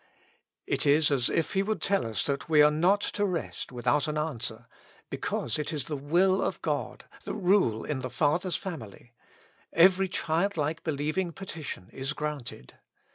It 0.65 0.87
is 0.87 1.11
as 1.11 1.29
if 1.29 1.53
He 1.53 1.61
would 1.61 1.79
tell 1.79 2.07
us 2.07 2.23
that 2.23 2.49
we 2.49 2.63
are 2.63 2.71
not 2.71 3.01
to 3.01 3.23
rest 3.23 3.71
without 3.71 4.07
an 4.07 4.17
answer, 4.17 4.65
because 5.11 5.59
it 5.59 5.71
is 5.71 5.83
the 5.85 5.95
will 5.95 6.41
of 6.41 6.59
God, 6.63 7.05
the 7.23 7.35
rule 7.35 7.83
in 7.83 7.99
the 7.99 8.09
Father's 8.09 8.55
family: 8.55 9.13
every 9.71 10.07
childlike 10.07 10.83
believing 10.83 11.31
petition 11.33 11.87
is 11.93 12.13
granted. 12.13 12.79